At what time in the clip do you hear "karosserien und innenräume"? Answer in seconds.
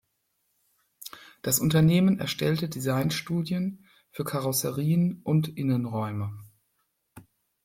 4.23-6.39